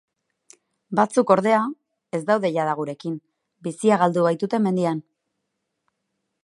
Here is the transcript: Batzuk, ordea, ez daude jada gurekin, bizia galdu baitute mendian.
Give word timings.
Batzuk, 0.99 1.33
ordea, 1.35 1.59
ez 2.19 2.21
daude 2.31 2.51
jada 2.57 2.73
gurekin, 2.81 3.19
bizia 3.69 4.01
galdu 4.05 4.27
baitute 4.29 4.63
mendian. 4.69 5.05